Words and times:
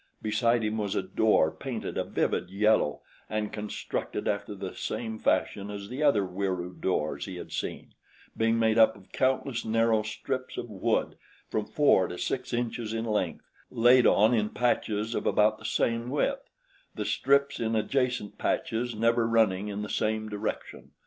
Beside 0.19 0.63
him 0.63 0.79
was 0.79 0.95
a 0.95 1.03
door 1.03 1.51
painted 1.51 1.95
a 1.95 2.03
vivid 2.03 2.49
yellow 2.49 3.03
and 3.29 3.53
constructed 3.53 4.27
after 4.27 4.55
the 4.55 4.73
same 4.73 5.19
fashion 5.19 5.69
as 5.69 5.89
the 5.89 6.01
other 6.01 6.25
Wieroo 6.25 6.73
doors 6.73 7.25
he 7.25 7.35
had 7.35 7.51
seen, 7.51 7.93
being 8.35 8.57
made 8.57 8.79
up 8.79 8.95
of 8.95 9.11
countless 9.11 9.63
narrow 9.63 10.01
strips 10.01 10.57
of 10.57 10.71
wood 10.71 11.19
from 11.51 11.65
four 11.67 12.07
to 12.07 12.17
six 12.17 12.51
inches 12.51 12.93
in 12.95 13.05
length 13.05 13.45
laid 13.69 14.07
on 14.07 14.33
in 14.33 14.49
patches 14.49 15.13
of 15.13 15.27
about 15.27 15.59
the 15.59 15.65
same 15.65 16.09
width, 16.09 16.49
the 16.95 17.05
strips 17.05 17.59
in 17.59 17.75
adjacent 17.75 18.39
patches 18.39 18.95
never 18.95 19.27
running 19.27 19.67
in 19.67 19.83
the 19.83 19.87
same 19.87 20.27
direction. 20.27 20.93